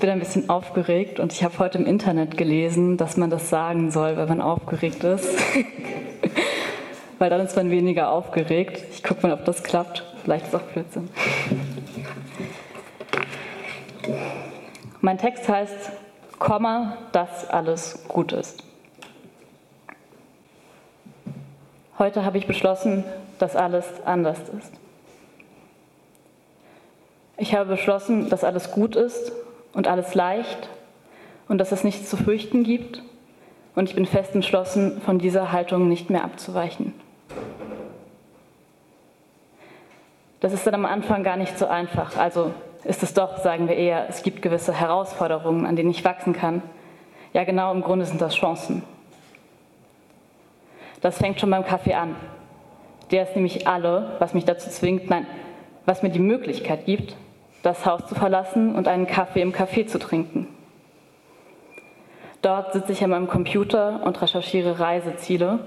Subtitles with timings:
[0.00, 3.90] bin ein bisschen aufgeregt und ich habe heute im Internet gelesen, dass man das sagen
[3.90, 5.28] soll, wenn man aufgeregt ist.
[7.18, 8.82] Weil dann ist man weniger aufgeregt.
[8.92, 10.02] Ich gucke mal, ob das klappt.
[10.24, 11.10] Vielleicht ist es auch Blödsinn.
[15.02, 15.92] Mein Text heißt,
[16.38, 18.64] Komma, dass alles gut ist.
[21.98, 23.04] Heute habe ich beschlossen,
[23.38, 24.72] dass alles anders ist.
[27.36, 29.32] Ich habe beschlossen, dass alles gut ist
[29.72, 30.68] und alles leicht
[31.48, 33.02] und dass es nichts zu fürchten gibt.
[33.74, 36.92] Und ich bin fest entschlossen, von dieser Haltung nicht mehr abzuweichen.
[40.40, 42.16] Das ist dann am Anfang gar nicht so einfach.
[42.16, 42.52] Also
[42.84, 46.62] ist es doch, sagen wir eher, es gibt gewisse Herausforderungen, an denen ich wachsen kann.
[47.32, 48.82] Ja, genau, im Grunde sind das Chancen.
[51.00, 52.16] Das fängt schon beim Kaffee an.
[53.10, 55.26] Der ist nämlich alle, was mich dazu zwingt, nein,
[55.84, 57.16] was mir die Möglichkeit gibt,
[57.62, 60.48] das Haus zu verlassen und einen Kaffee im Café zu trinken.
[62.42, 65.60] Dort sitze ich an meinem Computer und recherchiere Reiseziele,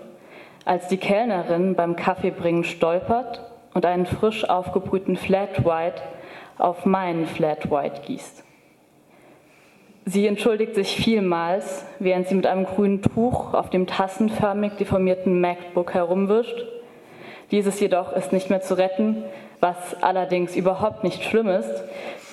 [0.66, 3.41] als die Kellnerin beim Kaffeebringen stolpert
[3.73, 6.02] und einen frisch aufgebrühten Flat White
[6.58, 8.44] auf meinen Flat White gießt.
[10.05, 15.94] Sie entschuldigt sich vielmals, während sie mit einem grünen Tuch auf dem tassenförmig deformierten MacBook
[15.94, 16.66] herumwischt.
[17.52, 19.23] Dieses jedoch ist nicht mehr zu retten,
[19.64, 21.83] was allerdings überhaupt nicht schlimm ist,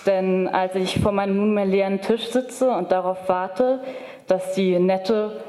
[0.04, 3.78] denn als ich vor meinem nunmehr leeren Tisch sitze und darauf warte,
[4.26, 5.40] dass die nette,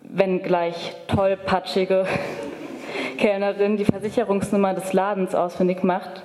[0.00, 2.06] wenn gleich tollpatschige
[3.18, 6.22] Kellnerin die Versicherungsnummer des Ladens ausfindig macht,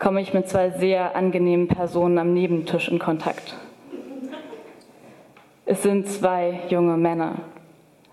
[0.00, 3.54] komme ich mit zwei sehr angenehmen Personen am Nebentisch in Kontakt.
[5.66, 7.36] Es sind zwei junge Männer.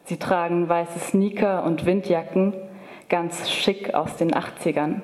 [0.04, 2.54] Sie tragen weiße Sneaker und Windjacken,
[3.10, 5.02] ganz schick aus den 80ern.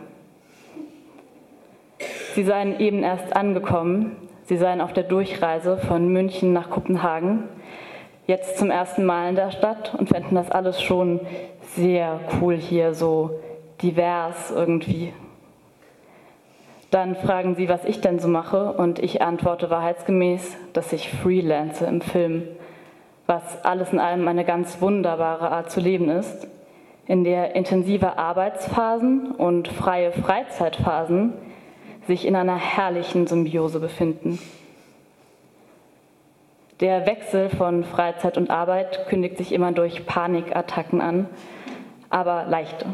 [2.33, 4.15] Sie seien eben erst angekommen,
[4.45, 7.43] sie seien auf der Durchreise von München nach Kopenhagen,
[8.25, 11.19] jetzt zum ersten Mal in der Stadt und fänden das alles schon
[11.75, 13.31] sehr cool hier, so
[13.81, 15.11] divers irgendwie.
[16.89, 21.85] Dann fragen sie, was ich denn so mache, und ich antworte wahrheitsgemäß, dass ich freelance
[21.85, 22.44] im Film,
[23.27, 26.47] was alles in allem eine ganz wunderbare Art zu leben ist,
[27.07, 31.33] in der intensive Arbeitsphasen und freie Freizeitphasen
[32.07, 34.39] sich in einer herrlichen Symbiose befinden.
[36.79, 41.29] Der Wechsel von Freizeit und Arbeit kündigt sich immer durch Panikattacken an,
[42.09, 42.88] aber leichte,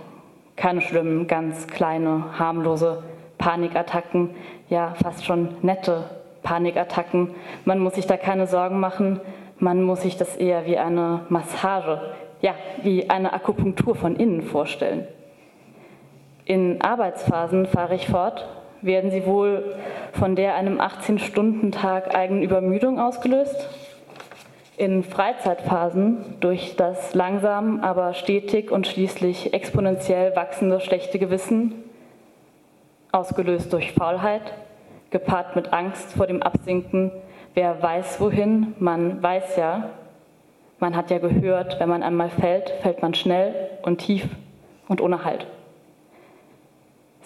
[0.57, 3.03] keine schlimmen, ganz kleine, harmlose
[3.38, 4.31] Panikattacken,
[4.68, 6.09] ja fast schon nette
[6.44, 7.29] Panikattacken.
[7.63, 9.22] Man muss sich da keine Sorgen machen,
[9.57, 12.01] man muss sich das eher wie eine Massage,
[12.41, 15.07] ja, wie eine Akupunktur von innen vorstellen.
[16.44, 18.45] In Arbeitsphasen fahre ich fort,
[18.81, 19.75] werden sie wohl
[20.13, 23.69] von der einem 18-Stunden-Tag eigenen Übermüdung ausgelöst?
[24.77, 31.83] In Freizeitphasen durch das langsam, aber stetig und schließlich exponentiell wachsende schlechte Gewissen
[33.11, 34.53] ausgelöst durch Faulheit,
[35.09, 37.11] gepaart mit Angst vor dem Absinken.
[37.55, 39.89] Wer weiß wohin, man weiß ja,
[40.79, 44.27] man hat ja gehört, wenn man einmal fällt, fällt man schnell und tief
[44.88, 45.47] und ohne Halt.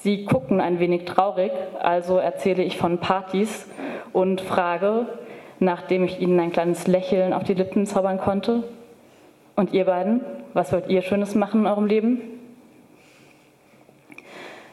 [0.03, 3.67] Sie gucken ein wenig traurig, also erzähle ich von Partys
[4.13, 5.05] und frage,
[5.59, 8.63] nachdem ich ihnen ein kleines Lächeln auf die Lippen zaubern konnte,
[9.55, 10.21] und ihr beiden,
[10.53, 12.21] was wollt ihr Schönes machen in eurem Leben?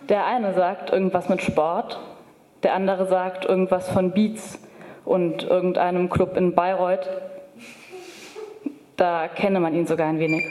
[0.08, 2.00] Der eine sagt irgendwas mit Sport,
[2.62, 4.58] der andere sagt irgendwas von Beats
[5.04, 7.06] und irgendeinem Club in Bayreuth.
[8.96, 10.44] Da kenne man ihn sogar ein wenig.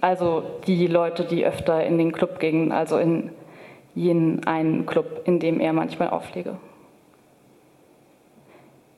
[0.00, 3.30] Also die Leute, die öfter in den Club gingen, also in
[3.94, 6.56] jenen einen Club, in dem er manchmal auflege.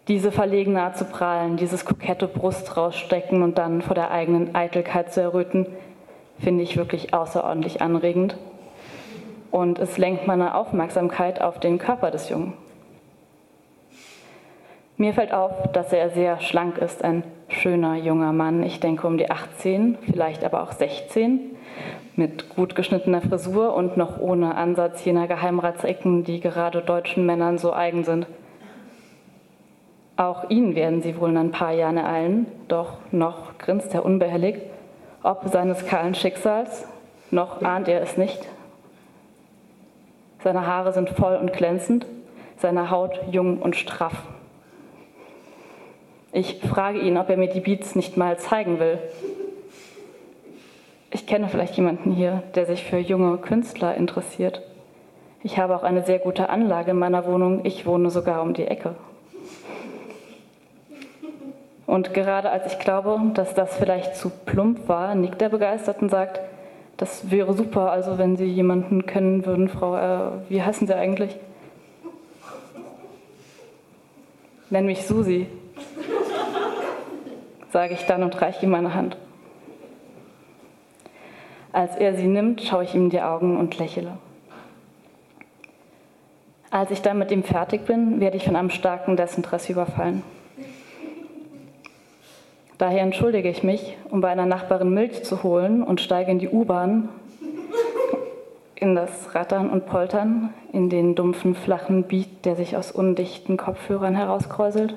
[0.08, 5.12] Diese verlegene Art zu prahlen, dieses kokette Brust rausstecken und dann vor der eigenen Eitelkeit
[5.12, 5.66] zu erröten,
[6.38, 8.36] finde ich wirklich außerordentlich anregend
[9.50, 12.54] und es lenkt meine Aufmerksamkeit auf den Körper des Jungen.
[14.96, 19.16] Mir fällt auf, dass er sehr schlank ist, ein schöner junger Mann, ich denke um
[19.16, 21.38] die 18, vielleicht aber auch 16,
[22.16, 27.72] mit gut geschnittener Frisur und noch ohne Ansatz jener Geheimratsecken, die gerade deutschen Männern so
[27.72, 28.26] eigen sind.
[30.16, 34.60] Auch ihn werden sie wohl in ein paar Jahren ereilen, doch noch grinst er unbehelligt,
[35.22, 36.86] ob seines kahlen Schicksals,
[37.30, 38.46] noch ahnt er es nicht,
[40.44, 42.04] seine Haare sind voll und glänzend,
[42.58, 44.12] seine Haut jung und straff.
[46.32, 48.98] Ich frage ihn, ob er mir die Beats nicht mal zeigen will.
[51.14, 54.60] Ich kenne vielleicht jemanden hier, der sich für junge Künstler interessiert.
[55.44, 57.64] Ich habe auch eine sehr gute Anlage in meiner Wohnung.
[57.64, 58.96] Ich wohne sogar um die Ecke.
[61.86, 66.08] Und gerade als ich glaube, dass das vielleicht zu plump war, nickt er begeistert und
[66.08, 66.40] sagt,
[66.96, 71.36] das wäre super, also wenn Sie jemanden kennen würden, Frau, äh, wie heißen Sie eigentlich?
[74.68, 75.46] Nenn mich Susi,
[77.70, 79.16] sage ich dann und reiche ihm meine Hand.
[81.74, 84.12] Als er sie nimmt, schaue ich ihm in die Augen und lächle.
[86.70, 90.22] Als ich dann mit ihm fertig bin, werde ich von einem starken Desinteresse überfallen.
[92.78, 96.48] Daher entschuldige ich mich, um bei einer Nachbarin Milch zu holen und steige in die
[96.48, 97.08] U-Bahn,
[98.76, 104.14] in das Rattern und Poltern, in den dumpfen, flachen Beat, der sich aus undichten Kopfhörern
[104.14, 104.94] herauskräuselt,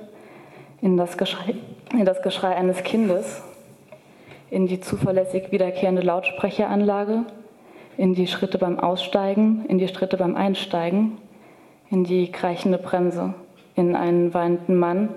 [0.83, 1.55] in das Geschrei,
[1.91, 3.41] in das Geschrei eines Kindes,
[4.49, 7.23] in die zuverlässig wiederkehrende Lautsprecheranlage,
[7.97, 11.17] in die Schritte beim Aussteigen, in die Schritte beim Einsteigen,
[11.89, 13.33] in die kreichende Bremse,
[13.75, 15.09] in einen weinenden Mann,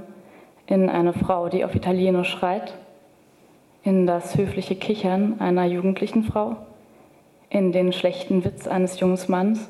[0.67, 2.75] in eine Frau, die auf Italienisch schreit,
[3.83, 6.57] in das höfliche Kichern einer jugendlichen Frau,
[7.49, 9.69] in den schlechten Witz eines jungen Manns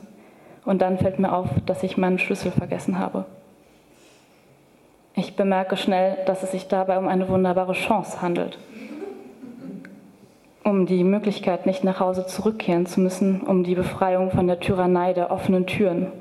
[0.65, 3.25] und dann fällt mir auf, dass ich meinen Schlüssel vergessen habe.
[5.15, 8.59] Ich bemerke schnell, dass es sich dabei um eine wunderbare Chance handelt.
[10.71, 15.13] Um die Möglichkeit, nicht nach Hause zurückkehren zu müssen, um die Befreiung von der Tyrannei
[15.13, 16.13] der offenen Türen,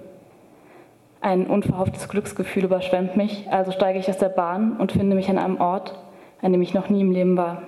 [1.22, 5.38] ein unverhofftes Glücksgefühl überschwemmt mich, also steige ich aus der Bahn und finde mich an
[5.38, 5.94] einem Ort,
[6.42, 7.62] an dem ich noch nie im Leben war.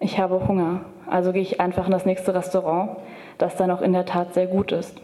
[0.00, 2.98] Ich habe Hunger, also gehe ich einfach in das nächste Restaurant,
[3.38, 5.00] das dann auch in der Tat sehr gut ist.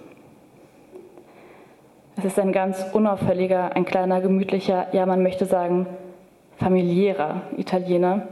[2.19, 5.87] Es ist ein ganz unauffälliger, ein kleiner, gemütlicher, ja man möchte sagen,
[6.59, 8.29] familiärer Italiener.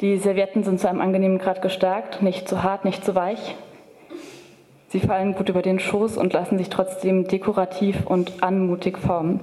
[0.00, 3.56] Die Servietten sind zu einem angenehmen Grad gestärkt, nicht zu hart, nicht zu weich,
[4.92, 9.40] Sie fallen gut über den Schoß und lassen sich trotzdem dekorativ und anmutig formen.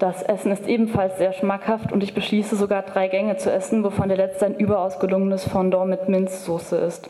[0.00, 4.08] Das Essen ist ebenfalls sehr schmackhaft und ich beschließe sogar drei Gänge zu essen, wovon
[4.08, 7.08] der letzte ein überaus gelungenes Fondant mit Minzsoße ist.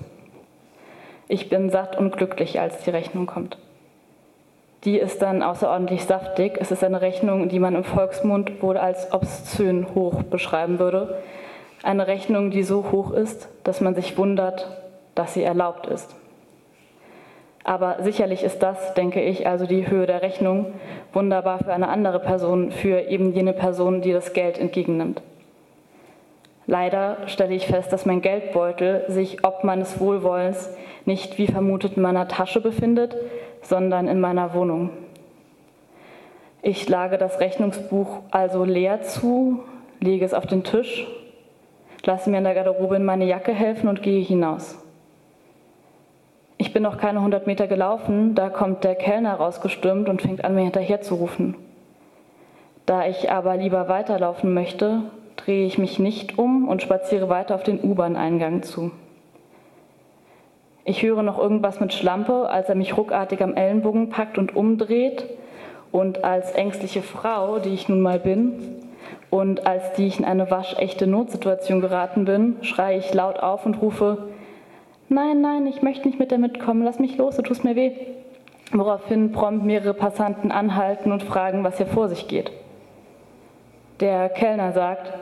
[1.29, 3.57] Ich bin satt und glücklich, als die Rechnung kommt.
[4.85, 6.57] Die ist dann außerordentlich saftig.
[6.59, 11.19] Es ist eine Rechnung, die man im Volksmund wohl als obszön hoch beschreiben würde.
[11.83, 14.67] Eine Rechnung, die so hoch ist, dass man sich wundert,
[15.15, 16.15] dass sie erlaubt ist.
[17.63, 20.73] Aber sicherlich ist das, denke ich, also die Höhe der Rechnung
[21.13, 25.21] wunderbar für eine andere Person, für eben jene Person, die das Geld entgegennimmt.
[26.71, 30.71] Leider stelle ich fest, dass mein Geldbeutel sich ob meines Wohlwollens
[31.05, 33.17] nicht wie vermutet in meiner Tasche befindet,
[33.61, 34.91] sondern in meiner Wohnung.
[36.63, 39.65] Ich lage das Rechnungsbuch also leer zu,
[39.99, 41.09] lege es auf den Tisch,
[42.05, 44.79] lasse mir in der Garderobe in meine Jacke helfen und gehe hinaus.
[46.57, 50.55] Ich bin noch keine 100 Meter gelaufen, da kommt der Kellner rausgestürmt und fängt an,
[50.55, 51.57] mir hinterher zu rufen.
[52.87, 55.11] Da ich aber lieber weiterlaufen möchte,
[55.45, 58.91] drehe ich mich nicht um und spaziere weiter auf den U-Bahn-Eingang zu.
[60.85, 65.25] Ich höre noch irgendwas mit Schlampe, als er mich ruckartig am Ellenbogen packt und umdreht.
[65.93, 68.81] Und als ängstliche Frau, die ich nun mal bin,
[69.31, 73.81] und als die ich in eine waschechte Notsituation geraten bin, schreie ich laut auf und
[73.81, 74.31] rufe,
[75.09, 77.93] nein, nein, ich möchte nicht mit dir mitkommen, lass mich los, du tust mir weh.
[78.73, 82.51] Woraufhin prompt mehrere Passanten anhalten und fragen, was hier vor sich geht.
[84.01, 85.13] Der Kellner sagt,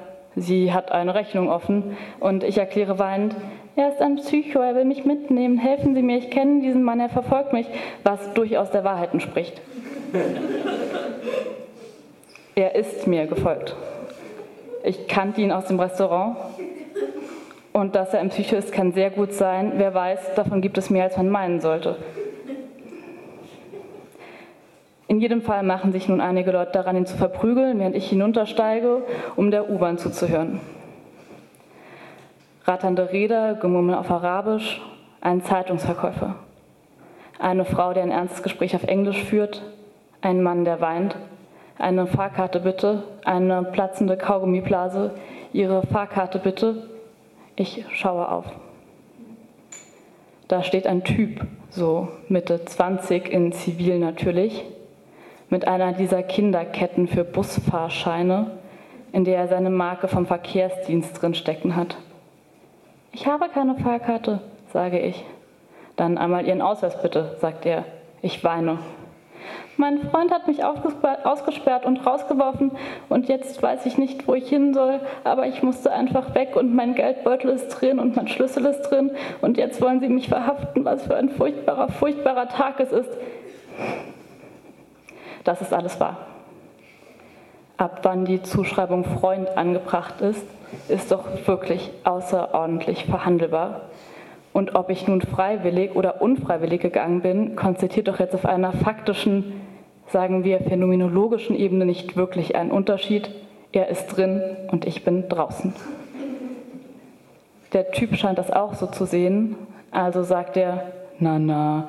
[0.40, 3.34] sie hat eine Rechnung offen und ich erkläre weinend,
[3.76, 6.98] er ist ein Psycho, er will mich mitnehmen, helfen Sie mir, ich kenne diesen Mann,
[6.98, 7.66] er verfolgt mich,
[8.02, 9.60] was durchaus der Wahrheit entspricht.
[12.56, 13.76] er ist mir gefolgt.
[14.82, 16.36] Ich kannte ihn aus dem Restaurant,
[17.78, 19.74] und dass er ein Psycho ist, kann sehr gut sein.
[19.76, 21.96] Wer weiß, davon gibt es mehr, als man meinen sollte.
[25.08, 29.02] In jedem Fall machen sich nun einige Leute daran, ihn zu verprügeln, während ich hinuntersteige,
[29.36, 30.60] um der U-Bahn zuzuhören.
[32.64, 34.82] Ratternde Räder, Gemurmel auf Arabisch,
[35.22, 36.34] ein Zeitungsverkäufer.
[37.38, 39.62] Eine Frau, die ein ernstes Gespräch auf Englisch führt,
[40.20, 41.16] ein Mann, der weint,
[41.78, 45.12] eine Fahrkarte bitte, eine platzende Kaugummiblase,
[45.54, 46.88] ihre Fahrkarte bitte,
[47.56, 48.44] ich schaue auf.
[50.48, 54.66] Da steht ein Typ, so Mitte 20 in Zivil natürlich,
[55.50, 58.50] mit einer dieser Kinderketten für Busfahrscheine,
[59.12, 61.96] in der er seine Marke vom Verkehrsdienst drin stecken hat.
[63.12, 64.40] Ich habe keine Fahrkarte,
[64.72, 65.24] sage ich.
[65.96, 67.84] Dann einmal Ihren Ausweis bitte, sagt er.
[68.20, 68.78] Ich weine.
[69.76, 72.72] Mein Freund hat mich ausgesperrt und rausgeworfen
[73.08, 76.74] und jetzt weiß ich nicht, wo ich hin soll, aber ich musste einfach weg und
[76.74, 80.84] mein Geldbeutel ist drin und mein Schlüssel ist drin und jetzt wollen sie mich verhaften,
[80.84, 83.10] was für ein furchtbarer, furchtbarer Tag es ist.
[85.48, 86.18] Das ist alles wahr.
[87.78, 90.44] Ab wann die Zuschreibung Freund angebracht ist,
[90.88, 93.80] ist doch wirklich außerordentlich verhandelbar.
[94.52, 99.62] Und ob ich nun freiwillig oder unfreiwillig gegangen bin, konstatiert doch jetzt auf einer faktischen,
[100.08, 103.30] sagen wir phänomenologischen Ebene nicht wirklich einen Unterschied.
[103.72, 105.72] Er ist drin und ich bin draußen.
[107.72, 109.56] Der Typ scheint das auch so zu sehen,
[109.92, 111.88] also sagt er, na na,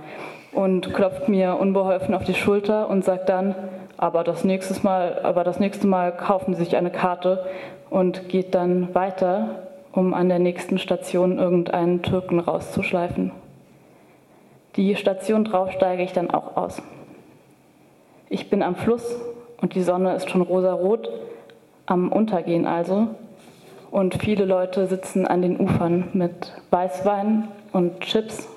[0.51, 3.55] und klopft mir unbeholfen auf die Schulter und sagt dann,
[3.97, 7.45] aber das, nächste Mal, aber das nächste Mal kaufen Sie sich eine Karte
[7.89, 13.31] und geht dann weiter, um an der nächsten Station irgendeinen Türken rauszuschleifen.
[14.75, 16.81] Die Station drauf steige ich dann auch aus.
[18.29, 19.19] Ich bin am Fluss
[19.61, 21.09] und die Sonne ist schon rosarot,
[21.85, 23.07] am Untergehen also,
[23.91, 28.47] und viele Leute sitzen an den Ufern mit Weißwein und Chips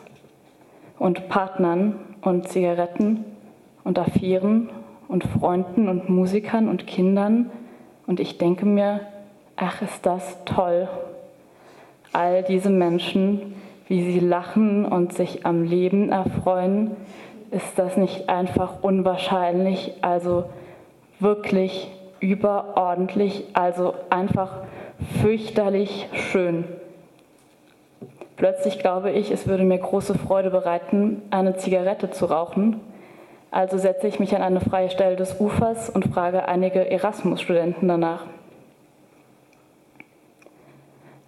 [1.02, 3.24] und Partnern und Zigaretten
[3.82, 4.70] und Affären
[5.08, 7.50] und Freunden und Musikern und Kindern.
[8.06, 9.00] Und ich denke mir,
[9.56, 10.88] ach, ist das toll.
[12.12, 13.54] All diese Menschen,
[13.88, 16.92] wie sie lachen und sich am Leben erfreuen,
[17.50, 20.44] ist das nicht einfach unwahrscheinlich, also
[21.18, 21.90] wirklich
[22.20, 24.60] überordentlich, also einfach
[25.20, 26.64] fürchterlich schön.
[28.36, 32.80] Plötzlich glaube ich, es würde mir große Freude bereiten, eine Zigarette zu rauchen.
[33.50, 38.26] Also setze ich mich an eine freie Stelle des Ufers und frage einige Erasmus-Studenten danach.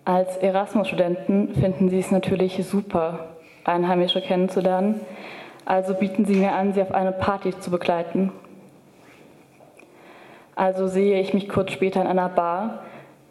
[0.07, 3.29] Als Erasmus-Studenten finden sie es natürlich super,
[3.65, 5.01] Einheimische kennenzulernen,
[5.65, 8.33] also bieten sie mir an, sie auf eine Party zu begleiten.
[10.57, 12.85] Also sehe ich mich kurz später in einer Bar,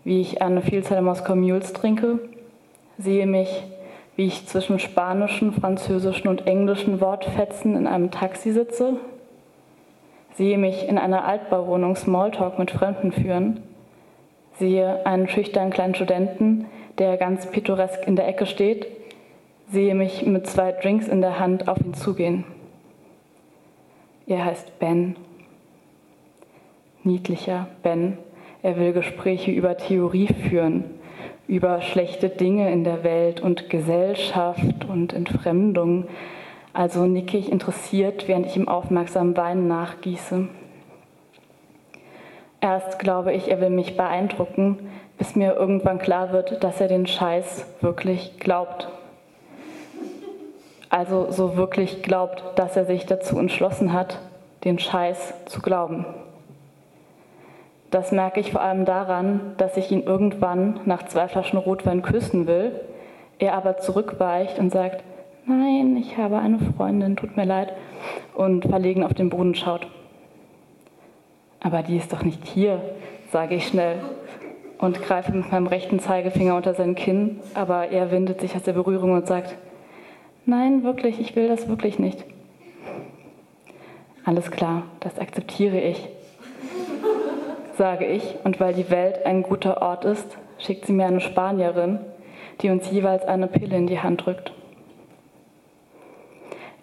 [0.03, 2.19] wie ich eine Vielzahl Moskau Mules trinke,
[2.97, 3.63] sehe mich,
[4.15, 8.97] wie ich zwischen spanischen, französischen und englischen Wortfetzen in einem Taxi sitze,
[10.35, 13.61] sehe mich in einer Altbauwohnung Smalltalk mit Fremden führen,
[14.59, 16.65] sehe einen schüchternen kleinen Studenten,
[16.99, 18.87] der ganz pittoresk in der Ecke steht,
[19.71, 22.43] sehe mich mit zwei Drinks in der Hand auf ihn zugehen.
[24.27, 25.15] Er heißt Ben.
[27.03, 28.17] Niedlicher Ben.
[28.61, 30.85] Er will Gespräche über Theorie führen,
[31.47, 36.07] über schlechte Dinge in der Welt und Gesellschaft und Entfremdung.
[36.73, 40.47] Also nicke ich interessiert, während ich ihm aufmerksam Wein nachgieße.
[42.61, 47.05] Erst glaube ich, er will mich beeindrucken, bis mir irgendwann klar wird, dass er den
[47.05, 48.87] Scheiß wirklich glaubt.
[50.89, 54.19] Also so wirklich glaubt, dass er sich dazu entschlossen hat,
[54.63, 56.05] den Scheiß zu glauben.
[57.93, 62.47] Das merke ich vor allem daran, dass ich ihn irgendwann nach zwei Flaschen Rotwein küssen
[62.47, 62.71] will,
[63.37, 65.03] er aber zurückweicht und sagt,
[65.45, 67.71] nein, ich habe eine Freundin, tut mir leid,
[68.33, 69.85] und verlegen auf den Boden schaut.
[71.59, 72.81] Aber die ist doch nicht hier,
[73.31, 73.99] sage ich schnell
[74.79, 78.73] und greife mit meinem rechten Zeigefinger unter sein Kinn, aber er windet sich aus der
[78.73, 79.55] Berührung und sagt,
[80.47, 82.25] nein, wirklich, ich will das wirklich nicht.
[84.25, 86.09] Alles klar, das akzeptiere ich
[87.77, 91.99] sage ich, und weil die Welt ein guter Ort ist, schickt sie mir eine Spanierin,
[92.61, 94.53] die uns jeweils eine Pille in die Hand drückt.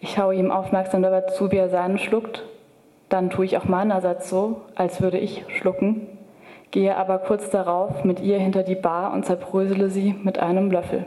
[0.00, 2.44] Ich schaue ihm aufmerksam dabei zu, wie er seinen schluckt.
[3.08, 6.06] Dann tue ich auch meinerseits so, als würde ich schlucken,
[6.70, 11.04] gehe aber kurz darauf mit ihr hinter die Bar und zerbrösele sie mit einem Löffel.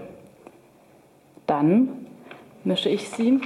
[1.48, 1.90] Dann
[2.64, 3.40] mische ich sie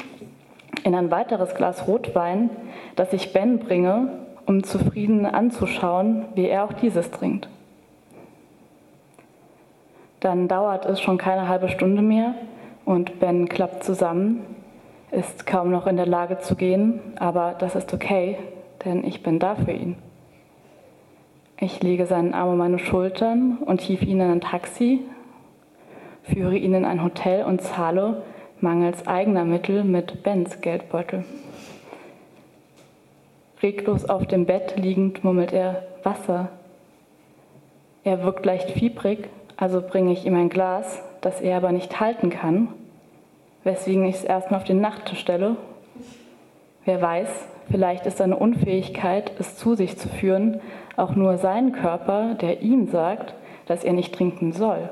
[0.84, 2.50] in ein weiteres Glas Rotwein,
[2.96, 7.50] das ich Ben bringe um zufrieden anzuschauen, wie er auch dieses trinkt.
[10.22, 12.34] Dann dauert es schon keine halbe Stunde mehr
[12.86, 14.42] und Ben klappt zusammen,
[15.12, 18.38] ist kaum noch in der Lage zu gehen, aber das ist okay,
[18.84, 19.96] denn ich bin da für ihn.
[21.60, 25.02] Ich lege seinen Arm um meine Schultern und hief ihn in ein Taxi,
[26.24, 28.24] führe ihn in ein Hotel und zahle
[28.62, 31.26] mangels eigener Mittel mit Bens Geldbeutel.
[33.62, 36.50] Reglos auf dem Bett liegend murmelt er Wasser.
[38.04, 42.30] Er wirkt leicht fiebrig, also bringe ich ihm ein Glas, das er aber nicht halten
[42.30, 42.68] kann,
[43.64, 45.58] weswegen ich es erstmal auf den Nachttisch stelle.
[46.86, 47.30] Wer weiß,
[47.70, 50.62] vielleicht ist seine Unfähigkeit, es zu sich zu führen,
[50.96, 53.34] auch nur sein Körper, der ihm sagt,
[53.66, 54.90] dass er nicht trinken soll.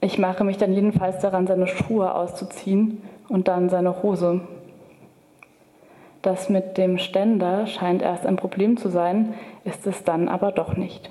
[0.00, 4.40] Ich mache mich dann jedenfalls daran, seine Schuhe auszuziehen und dann seine Hose.
[6.24, 10.74] Das mit dem Ständer scheint erst ein Problem zu sein, ist es dann aber doch
[10.74, 11.10] nicht.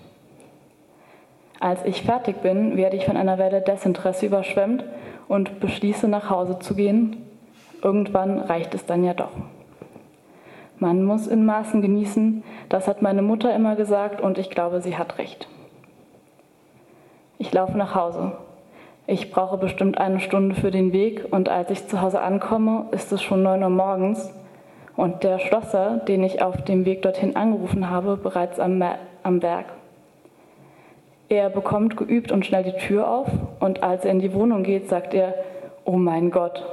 [1.59, 4.83] Als ich fertig bin, werde ich von einer Welle Desinteresse überschwemmt
[5.27, 7.17] und beschließe nach Hause zu gehen.
[7.83, 9.29] Irgendwann reicht es dann ja doch.
[10.79, 14.97] Man muss in Maßen genießen, das hat meine Mutter immer gesagt und ich glaube, sie
[14.97, 15.47] hat recht.
[17.37, 18.31] Ich laufe nach Hause.
[19.05, 23.11] Ich brauche bestimmt eine Stunde für den Weg und als ich zu Hause ankomme, ist
[23.11, 24.33] es schon 9 Uhr morgens
[24.95, 28.83] und der Schlosser, den ich auf dem Weg dorthin angerufen habe, bereits am,
[29.23, 29.65] am Werk.
[31.29, 33.27] Er bekommt geübt und schnell die Tür auf
[33.59, 35.33] und als er in die Wohnung geht, sagt er,
[35.85, 36.63] oh mein Gott.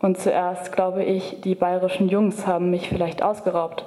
[0.00, 3.84] Und zuerst glaube ich, die bayerischen Jungs haben mich vielleicht ausgeraubt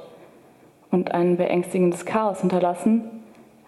[0.92, 3.04] und ein beängstigendes Chaos hinterlassen,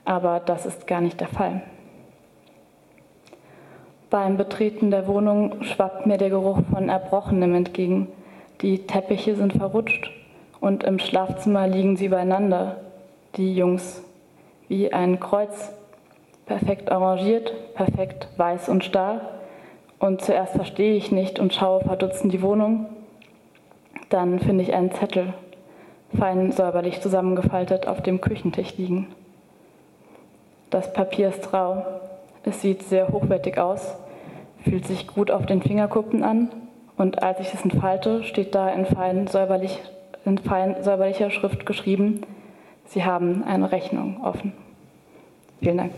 [0.05, 1.61] aber das ist gar nicht der Fall.
[4.09, 8.07] Beim Betreten der Wohnung schwappt mir der Geruch von Erbrochenem entgegen.
[8.61, 10.11] Die Teppiche sind verrutscht
[10.59, 12.75] und im Schlafzimmer liegen sie übereinander,
[13.37, 14.03] die Jungs,
[14.67, 15.71] wie ein Kreuz,
[16.45, 19.21] perfekt arrangiert, perfekt weiß und starr.
[19.97, 22.87] Und zuerst verstehe ich nicht und schaue verdutzt in die Wohnung.
[24.09, 25.33] Dann finde ich einen Zettel,
[26.17, 29.07] fein säuberlich zusammengefaltet, auf dem Küchentisch liegen.
[30.69, 31.85] Das Papier ist rau,
[32.43, 33.95] es sieht sehr hochwertig aus,
[34.65, 36.49] fühlt sich gut auf den Fingerkuppen an
[36.99, 39.79] und als ich es entfalte, steht da in, fein säuberlich,
[40.25, 42.21] in fein säuberlicher Schrift geschrieben,
[42.85, 44.51] Sie haben eine Rechnung offen.
[45.61, 45.91] Vielen Dank.